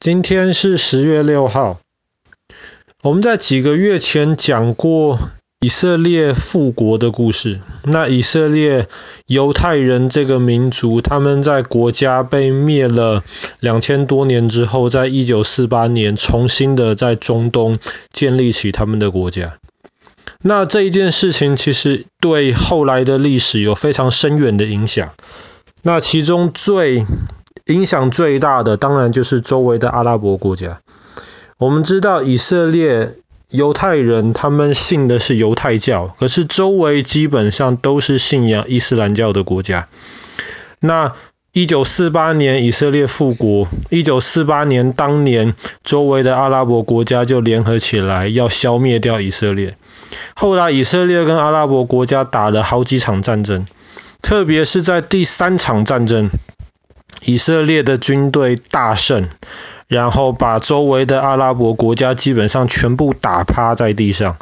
[0.00, 1.78] 今天是十月六号。
[3.02, 5.18] 我们在几个月前讲过
[5.60, 7.60] 以色列复国的故事。
[7.84, 8.88] 那以色列
[9.26, 13.22] 犹太人这个民族，他们在国家被灭了
[13.60, 17.76] 两千多年之后，在一九四八年重新的在中东
[18.10, 19.58] 建立起他们的国家。
[20.40, 25.10] 那这一件事情其实对后来的历史有非常深远的影响。
[25.82, 27.04] 那其中最
[27.70, 30.80] 影响最大的，当然就是周围的阿拉伯国家。
[31.56, 33.16] 我们知道以色列
[33.50, 39.88] 犹太人他们信的是犹太教，可是周围基本上都是信仰伊斯兰教的国家。
[40.80, 41.12] 那
[41.52, 49.76] 一九四八年以色列复国，一九四八年当年周围的阿拉伯国家就联合起来要消灭掉以色列。
[50.34, 53.66] 后来以色列跟阿拉伯国家打了好几场战争，
[54.22, 56.30] 特别是在第三场战争。
[57.24, 59.28] 以色列的军队大胜，
[59.88, 64.36] 然后把周围的阿拉伯国家基本上全部打趴在地上。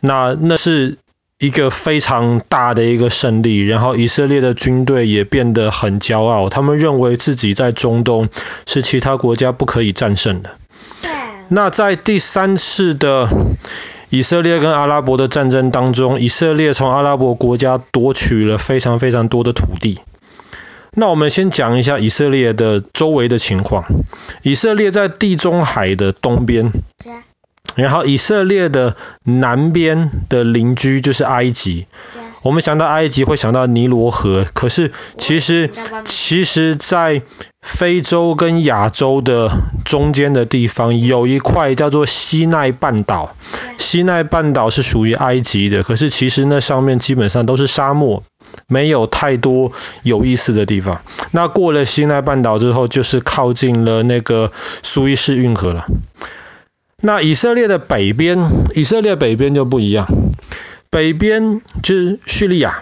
[0.00, 0.98] 那那是
[1.38, 8.28] 一个非常大的一个胜利，然后以色列的军队也变得很骄傲，他们认为自己在中东
[8.66, 10.50] 是其他国家不可以战胜的。
[11.48, 13.28] 那在第三次的
[14.08, 20.00] 以色列跟阿拉伯的战争当中，以色列从阿拉伯国家夺取了非常非常多的土地。
[20.94, 23.84] 那我们先讲一下以色列的周围的情况。
[24.42, 26.70] 以色列在地中海的东边，
[27.74, 31.86] 然后以色列的南边的邻居就是埃及。
[32.42, 35.70] 我们想到埃及会想到尼罗河，可是其实
[36.04, 37.22] 其实在
[37.60, 39.48] 非洲跟亚洲的
[39.84, 43.36] 中间的地方有一块叫做西奈半岛。
[43.78, 48.24] 西奈半岛是属于埃及的，可是其实那上面基本上都是沙漠。
[48.66, 49.72] 没有太多
[50.02, 51.00] 有意思的地方。
[51.30, 55.86] 那过了西奈半岛之后，就是靠近了那个苏伊士运河了。
[57.00, 58.38] 那以色列的北边，
[58.74, 60.06] 以色列北边就不一样，
[60.88, 62.80] 北边就是叙利亚。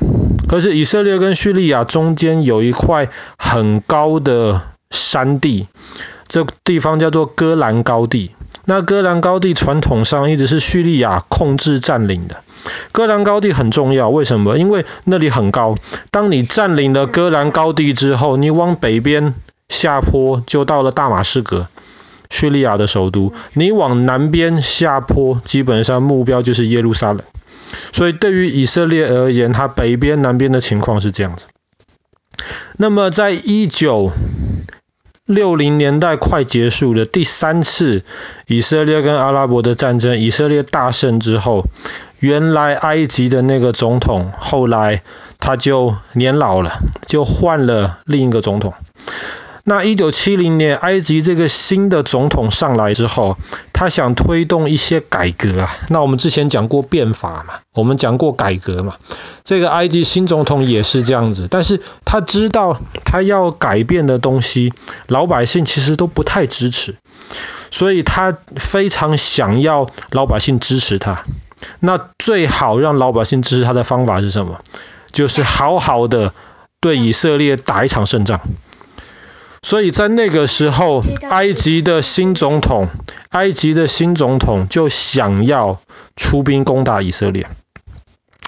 [0.49, 3.09] 可是以色列跟叙利亚中间有一块
[3.39, 5.69] 很高的山地，
[6.27, 8.33] 这地方叫做戈兰高地。
[8.65, 12.43] 那戈兰高地传统上一直是叙利亚控制占领的。
[13.01, 14.59] 戈兰高地很重要，为什么？
[14.59, 15.75] 因为那里很高。
[16.11, 19.33] 当你占领了戈兰高地之后，你往北边
[19.71, 21.69] 下坡就到了大马士革，
[22.29, 23.33] 叙利亚的首都。
[23.55, 27.23] 你往南边下坡，基本上目标就是耶路撒冷。
[27.91, 31.47] 所以对于以色列而言，它北边、南边的情况是这样子。
[32.77, 34.13] 那么在一九
[35.25, 38.03] 六零年代快结束的第三次
[38.47, 41.65] 以色列跟阿拉伯的战争，以色列大胜之后。
[42.21, 45.03] 原来埃及的那个总统，后来
[45.39, 48.75] 他就年老了，就换了另一个总统。
[49.63, 53.37] 那一九七零年，埃及这个新的总统上来之后，
[53.73, 55.71] 他想推动一些改革啊。
[55.89, 58.97] 那我们之前讲过变法嘛，我们讲过改革嘛。
[59.45, 64.73] 这个埃及新总统也是这样子，但是他知道他要改变的东西，
[65.07, 66.97] 老百姓其实都不太支持，
[67.71, 71.23] 所以他非常想要老百姓支持他。
[71.81, 74.61] 那最好让老百姓支持他的方法是什么？
[75.13, 76.33] 就是好好的
[76.81, 78.41] 对以色列打一场胜仗。
[79.63, 82.89] 所以在那个时候，埃及的新总统，
[83.29, 85.81] 埃及的新总统就想要
[86.17, 87.47] 出兵攻打以色列。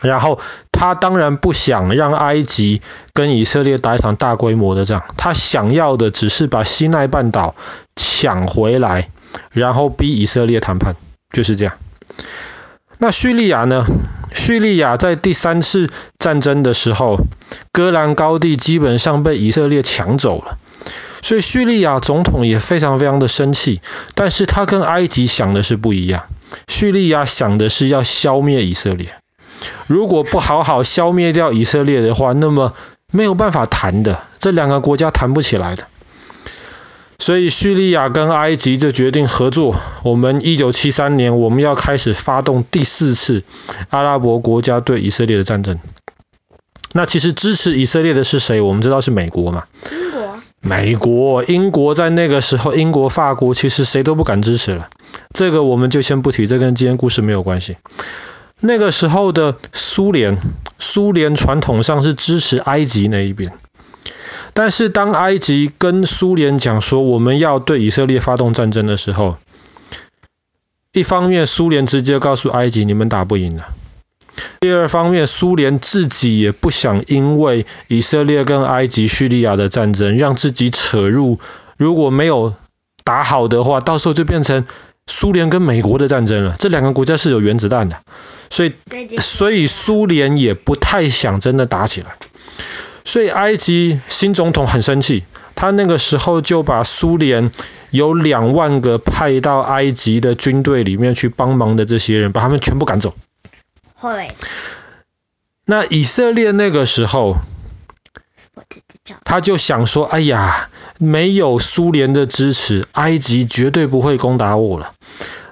[0.00, 0.40] 然后
[0.72, 2.80] 他当然不想让埃及
[3.12, 7.54] 跟以色列打一场大规模的仗，他想要的只是把西奈半岛
[7.94, 9.08] 抢回来，
[9.52, 10.96] 然后逼以色列谈判，
[11.30, 11.74] 就是这样。
[13.02, 13.84] 那叙利亚呢？
[14.32, 15.90] 叙利亚在第三次
[16.20, 17.18] 战争的时候，
[17.72, 20.56] 戈兰高地基本上被以色列抢走了，
[21.20, 23.80] 所以叙利亚总统也非常非常的生气。
[24.14, 26.26] 但是他跟埃及想的是不一样，
[26.68, 29.16] 叙利亚想的是要消灭以色列。
[29.88, 32.72] 如果不好好消灭掉以色列的话，那么
[33.10, 35.88] 没有办法谈的，这两个国家谈不起来的。
[37.22, 39.77] 所以叙利亚跟埃及就决定合作。
[40.03, 43.45] 我们一九七三年，我们要开始发动第四次
[43.91, 45.78] 阿拉伯国家对以色列的战争。
[46.92, 48.60] 那其实支持以色列的是谁？
[48.60, 49.66] 我们知道是美国嘛。
[49.92, 50.41] 英国。
[50.63, 54.91] 美国、英国在那个时候，英国、法国其实谁都不敢支持了。
[55.33, 57.77] 这个我们就先不提，这跟今天故事没有关系。
[58.59, 60.39] 那个时候的苏联，
[60.80, 63.53] 苏联传统上是支持埃及那一边。
[64.54, 69.37] 但是当埃及跟苏联讲说我们要对以色列发动战争的时候，
[70.93, 73.69] 一方面苏联直接告诉埃及你们打不赢了，
[74.60, 81.39] 第二方面苏联自己也不想因为以色列跟埃及、叙利亚的战争让自己扯入
[81.78, 82.54] 如果没有
[83.04, 84.66] 打好的话，到时候就变成
[85.07, 86.57] 苏联跟美国的战争了。
[86.59, 88.03] 这两个国家是有原子弹的，
[88.51, 88.72] 所以
[89.19, 92.16] 所以苏联也不太想真的打起来。
[93.04, 97.51] 所以埃及新总统很生气，他那个时候就把苏联
[97.91, 103.15] 有两万个派到埃及的军队里面去帮忙的这些人，把他们全部赶走。
[103.95, 104.33] 会。
[105.65, 107.37] 那以色列那个时候，
[109.25, 110.69] 他就想说：“哎呀，
[110.99, 114.95] 没有苏联的支持，埃及绝对不会攻打我了。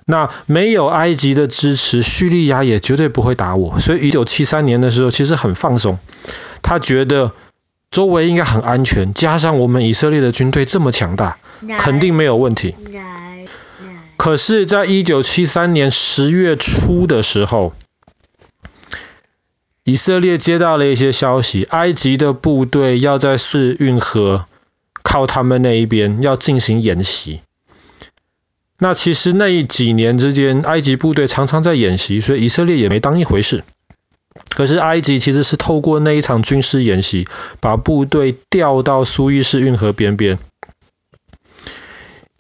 [0.07, 3.79] 那没有埃及的支持，叙利亚也绝对不会打我。
[3.79, 5.99] 所以，一九七三年的时候，其实很放松。
[6.63, 7.33] 他觉得
[7.91, 11.39] 周围应该很安全，加上我们以色列的军队这么强大，
[11.79, 12.75] 肯定没有问题。
[14.17, 17.75] 可是，在一九七三年十月初的时候，
[19.83, 24.45] 以色列接到了一些消息，埃及的部队要在苏伊士运河
[25.03, 27.41] 靠他们那一边要进行演习。
[28.79, 33.65] 那其实那几年之间，埃及部队常常在演习，所以以色列也没当一回事。
[34.49, 37.29] 可是埃及其实是透过那一场军事演习，
[37.61, 40.39] 把部队调到苏伊士运河边边，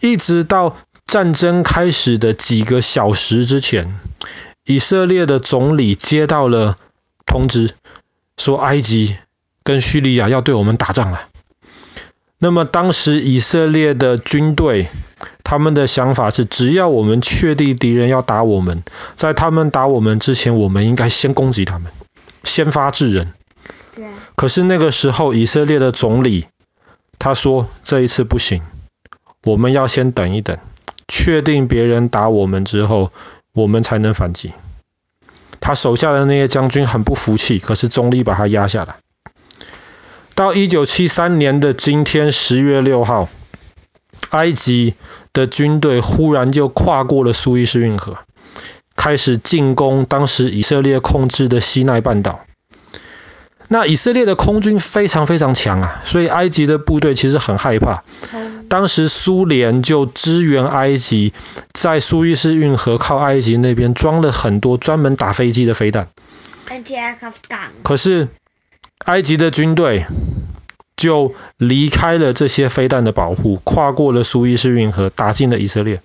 [0.00, 0.76] 一直到
[1.06, 3.98] 战争开始的几个小时之前，
[4.64, 6.76] 以色列的总理接到了。
[7.26, 7.74] 通知
[8.36, 9.16] 说，埃及
[9.62, 11.28] 跟叙利亚要对我们打仗了。
[12.38, 14.88] 那么当时以色列的军队，
[15.42, 18.82] 他们的想法是，只要我们确定敌人要打我们，
[19.16, 21.90] 在他们打我们之前，我们应该先攻击他们，
[22.44, 23.32] 先发制人。
[23.94, 24.06] 对。
[24.36, 26.46] 可是那个时候，以色列的总理
[27.18, 28.62] 他说，这一次不行，
[29.44, 30.58] 我们要先等一等，
[31.08, 33.12] 确定别人打我们之后，
[33.52, 34.52] 我们才能反击。
[35.60, 38.96] 他手下的那些将军很不服气，可是总理把他压下来。
[40.34, 43.28] 到一九七三年的今天十月六号，
[44.30, 44.94] 埃及
[45.32, 48.18] 的军队忽然就跨过了苏伊士运河，
[48.96, 52.40] 开始进攻当时以色列控制的西奈半岛。
[53.72, 58.02] 那以色列的空军非常非常强啊，所以埃及的部队其实很害怕。
[58.68, 61.32] 当时苏联就支援埃及，
[61.72, 66.08] 在苏伊士运河靠埃及那边装了很多专门打飞机的飞弹。
[67.84, 68.28] 可是
[69.04, 70.04] 埃及的军队
[71.00, 76.02] 就离开了这些飞弹的保护，跨过了苏伊士运河，打进了以色列。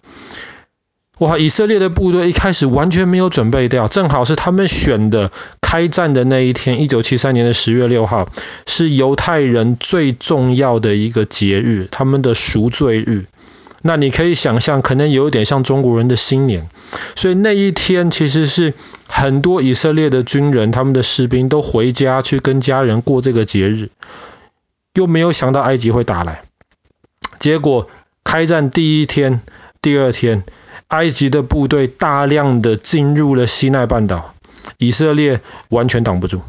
[1.19, 1.37] 哇！
[1.37, 5.31] 以色列的部队一开始完全没有准备掉，正好是他们选的
[5.61, 8.29] 开战的那一天，一九七三年的十月六号，
[8.65, 13.25] 是犹太人最重要的一个节日，他们的赎罪日。
[13.81, 16.67] 那你可以想象，可能有点像中国人的新年，
[17.15, 18.73] 所以那一天其实是
[19.07, 23.89] 很多以色列的军人，他们的士兵都回家去跟家人过这个节日，
[24.95, 26.41] 又没有想到埃及会打来，
[27.39, 27.87] 结果
[28.23, 29.41] 开战第一天、
[29.81, 30.43] 第二天。
[30.87, 34.35] 埃及的部队大量的进入了西奈半岛，
[34.77, 36.43] 以色列完全挡不住。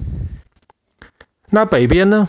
[1.49, 2.29] 那北边呢？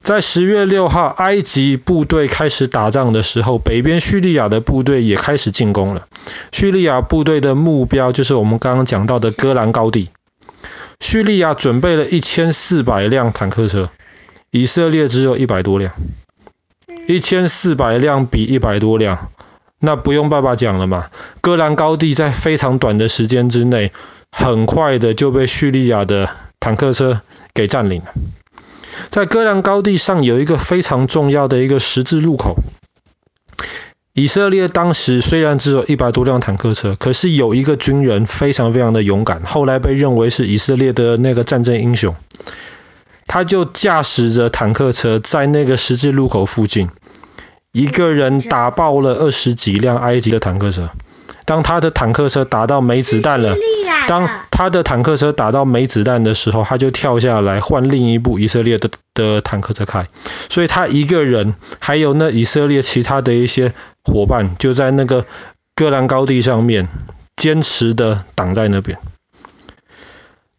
[0.00, 6.08] 在十月六号，埃及部队开始打仗的时候，北边叙利亚的部队也开始进攻了。
[6.50, 10.10] 叙利亚部队的目标就是我们刚刚讲到的戈兰高地。
[10.98, 13.90] 叙利亚准备了一千四百辆坦克车，
[14.50, 15.92] 以色列只有一百多辆。
[17.06, 19.30] 一千四百辆比一百多辆。
[19.80, 21.08] 那不用爸爸讲了嘛，
[21.40, 23.92] 戈兰高地在非常短的时间之内，
[24.32, 27.20] 很快的就被叙利亚的坦克车
[27.54, 28.06] 给占领了。
[29.08, 32.56] 在戈兰高地上有一个非常重要的一个十字路口。
[34.14, 42.16] 以色列当时虽然只有一百多辆坦克车，可是有一个军人非常非常的勇敢，后来被认为是以色列的那个战争英雄。
[43.28, 46.90] 他就驾驶着坦克车在那个十字路口附近。
[47.70, 50.90] 一个人打爆了二十几辆埃及的坦克车。
[51.44, 53.54] 当他的坦克车打到没子弹了，
[54.06, 60.08] 当他的坦克车打到没子弹的时候，他就跳下来换另一部以色列的的坦克车开。
[60.50, 63.72] 所以他一个人，还有那以色列其他的一些
[64.04, 65.24] 伙伴，就在那个
[65.74, 66.88] 戈兰高地上面
[67.36, 68.98] 坚持的挡在那边。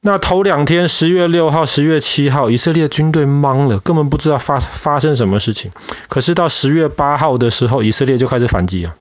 [0.02, 5.72] 那头两天，十月六号、十月七号，以色列军队懵了，根本不知道发发生什么事情。
[6.08, 8.96] 可是到十月八号的时候，以色列就开始反击了。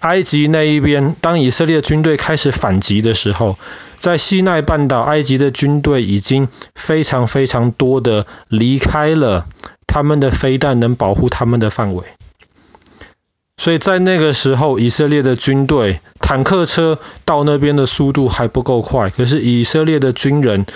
[0.00, 3.56] 埃及那一边，当以色列军队开始反击的时候，
[3.98, 9.46] 在西奈半岛，埃及的军队已经非常非常多的离开了
[9.86, 12.04] 他们的飞弹能保护他们的范围。
[13.58, 20.66] 所以在那个时候，以色列的军队坦克车到那边的速度还不够快，可是以色列的军人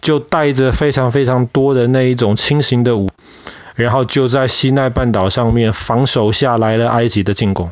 [0.00, 3.10] 就带着非常非常多的那一种轻型的武，
[3.74, 7.70] 然后就在西奈半岛上面防守下来了埃及的进攻。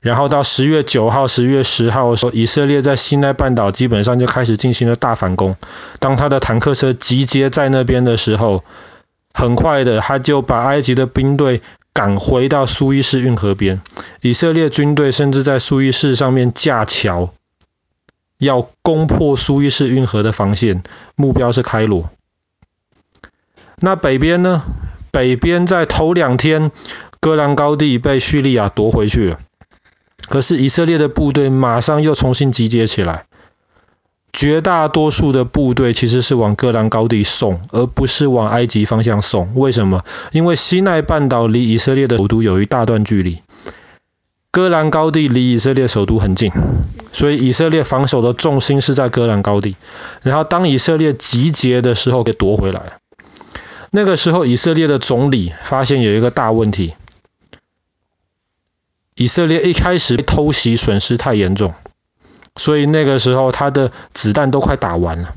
[0.00, 5.56] 然后到十月九号、十月十号的时候，以色列在西奈半岛基本上就开始进行了大反攻。
[5.98, 8.64] 当他的坦克车集结在那边的时候，
[9.34, 11.60] 很快的他就把埃及的兵队
[11.92, 13.82] 赶回到苏伊士运河边。
[14.20, 17.34] 以色列军队甚至在苏伊士上面架桥，
[18.38, 20.82] 要攻破苏伊士运河的防线，
[21.16, 22.10] 目标是开罗。
[23.76, 24.62] 那北边呢？
[25.10, 26.70] 北边在头两天，
[27.18, 29.40] 戈兰高地被叙利亚夺回去了。
[30.28, 33.26] 可是以色列的部队马上又重新集结起来，
[34.32, 39.54] 绝大多数的部队其实是往戈兰高地送，而不是往埃及方向送。
[39.56, 40.04] 为什么？
[40.32, 43.38] 因为西奈半岛离以色列的首都有一大段距离，
[44.52, 46.52] 戈兰高地离以色列首都很近，
[47.12, 49.76] 所以以色列防守的重心是在戈兰高地。
[50.22, 52.98] 然后当以色列集结的时候，给夺回来。
[53.90, 56.94] 那个时候，以色列的总理发现有一个大问题。
[59.16, 61.74] 以色列一开始偷袭损失太严重，
[62.56, 65.34] 所以那个时候他的子弹都快打完了。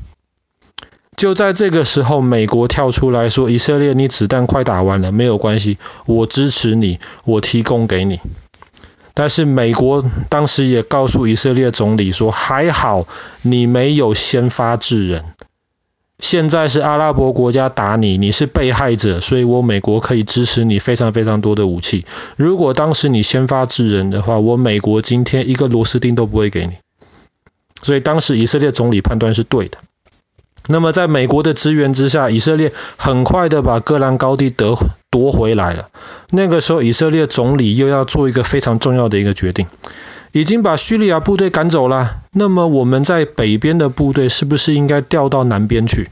[1.16, 8.20] 就在这个时候，美国跳出来说：“以色列，你子弹快打完了，没有关系，我支持你，我提供给你。”
[9.14, 13.06] 但是美国当时也告诉以色列总理说：“还好
[13.42, 15.24] 你没有先发制人。”
[16.18, 22.06] 现在是阿拉伯国家打你，你是被害者，所以我美国可以支持你非常非常多的武器。
[22.36, 26.72] 如果当时你先发制人的话，我美国今天一个螺丝钉都不会给你。
[27.84, 29.76] 所以当时以色列总理判断是对的。
[30.66, 34.74] 那么在美国的支援之下，以色列很快的把戈兰高地得
[35.10, 35.90] 夺回来了。
[36.30, 39.66] 那个时候，以色列总理又要做一个非常重要的一个决定。
[40.32, 46.08] 已经把叙利亚部队赶走了，那么我们在北边的部队是不是应该调到南边去？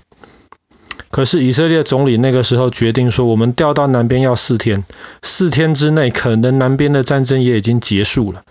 [1.11, 4.85] 可是以色列总理那个时候决定说，我们调到南边要四天，
[5.23, 8.43] 四天之内可能南边的战争也已经结束了，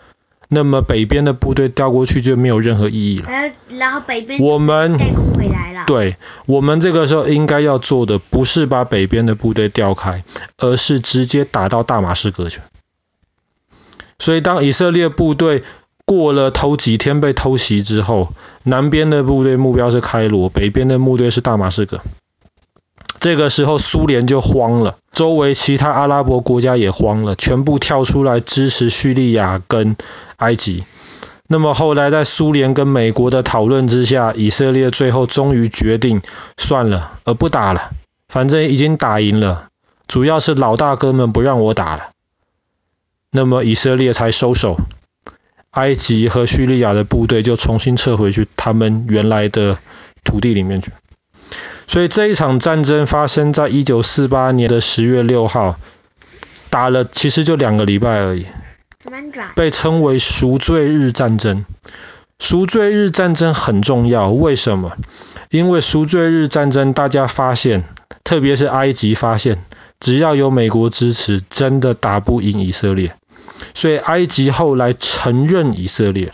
[0.53, 3.29] 那么北边的部队调过去就没有任何意义了。
[3.77, 4.99] 然后北边我们
[5.33, 5.85] 回来了。
[5.87, 10.25] 对，我们这个时候应该要做的不是把北边的部队调开，
[10.57, 12.59] 而是直接打到大马士革去。
[14.19, 15.63] 所以，当以色列部队
[16.05, 22.01] 过了头几天被偷袭之后，南边的部队目标是开罗，北边的部队是大马士革。
[23.19, 29.95] 这个时候，苏联就慌了，周围其他阿拉伯国家也慌了，全部跳出来支持叙利亚跟
[30.41, 30.83] 埃及。
[31.47, 36.21] 那么后来，在苏联跟美国的讨论之下，以色列最后终于决定
[36.57, 37.91] 算了，而不打了，
[38.29, 39.67] 反正已经打赢了，
[40.07, 42.11] 主要是老大哥们不让我打了。
[43.31, 44.77] 那么以色列才收手，
[45.71, 49.77] 埃及和叙利亚的部队就重新撤回去他们原来的
[50.23, 50.91] 土地里面去。
[51.87, 55.77] 所以这一场战争发生在一九四八年的十月六号，
[56.69, 58.45] 打了其实就两个礼拜而已，
[59.55, 61.65] 被称为赎罪日战争。
[62.39, 64.97] 赎罪日战争很重要，为什么？
[65.49, 67.83] 因为赎罪日战争大家发现，
[68.23, 69.63] 特别是埃及发现，
[69.99, 73.15] 只要有美国支持，真的打不赢以色列。
[73.73, 76.33] 所以埃及后来承认以色列了。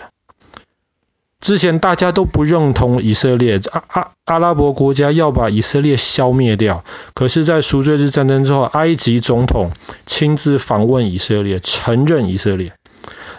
[1.48, 6.84] 之前大家都不认同以色列，阿阿阿拉伯国家要把以色列消灭掉。
[7.14, 9.72] 可是，在赎罪日战争之后，埃及总统
[10.06, 12.74] 亲自访问以色列，承认以色列。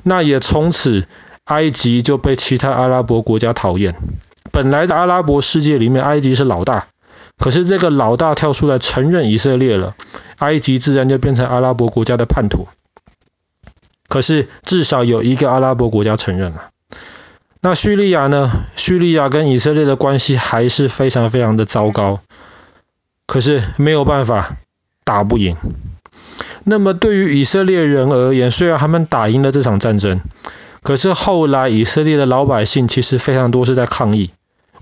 [0.05, 1.07] 那也从此，
[1.45, 3.95] 埃及就被其他阿拉伯国家讨厌。
[4.53, 6.87] 本来在阿拉伯世界里面，埃及是老大，
[7.37, 9.95] 可是这个老大跳出来承认以色列了，
[10.39, 12.69] 埃及自然就变成阿拉伯国家的叛徒。
[14.09, 16.71] 可是至少有一个阿拉伯国家承认了。
[17.61, 18.51] 那叙利亚呢？
[18.77, 22.21] 叙利亚跟以色列的关系还是非常非常的糟糕。
[23.27, 24.57] 可是没有办法，
[25.05, 25.57] 打不赢。
[26.65, 30.21] 那么对于以色列人而言，虽然他们打赢了这场战争，
[30.83, 34.31] 可是后来以色列的老百姓其实非常多是在抗议。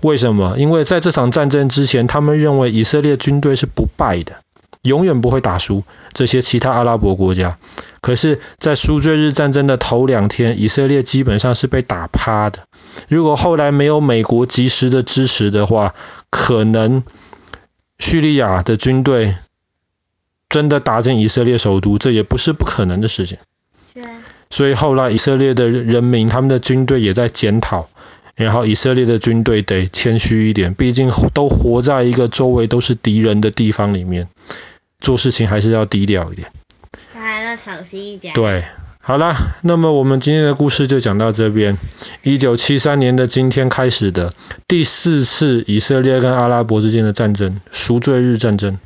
[0.01, 0.55] 为什么？
[0.57, 4.33] 因为在这场战争之前，他们认为以色列军队是不败的。
[4.83, 7.57] 永远不会打输这些其他阿拉伯国家。
[8.07, 12.59] 可是，在苏坠日战争的头两天，以色列基本上是被打趴的。
[13.09, 15.93] 如果后来没有美国及时的支持的话，
[16.29, 17.03] 可能
[17.99, 19.35] 叙利亚的军队
[20.47, 23.39] 真的打进以色列首都，这也不是不可能的事情。
[24.49, 27.89] 所以后来以色列的人民，他们的军队也在检讨。
[28.35, 34.29] 然后以色列的军队得谦虚一点，毕竟都活在一个周围都是敌人的地方里面。
[35.01, 36.49] 做事情还是要低调一点，
[37.57, 38.33] 小心一点。
[38.33, 38.63] 对，
[38.99, 41.77] 好了，那么我们今天的故事就讲到这边。
[42.23, 44.33] 一九七三年的今天开始的
[44.67, 48.77] 第四次以色列跟阿拉伯之间的战争——赎罪日战争。